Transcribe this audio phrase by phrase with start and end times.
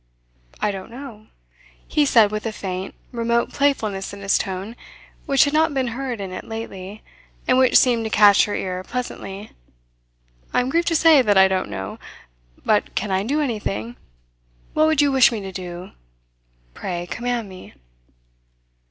[0.59, 1.27] "I don't know,"
[1.87, 4.75] he said with a faint, remote playfulness in his tone
[5.27, 7.03] which had not been heard in it lately,
[7.47, 9.51] and which seemed to catch her ear pleasantly.
[10.55, 11.99] "I am grieved to say that I don't know.
[12.65, 13.95] But can I do anything?
[14.73, 15.91] What would you wish me to do?
[16.73, 17.75] Pray command me."